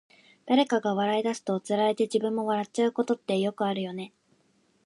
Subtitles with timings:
[0.47, 4.13] 誰かが笑い出すと、つられて自分も笑っちゃうことってよくあるよね。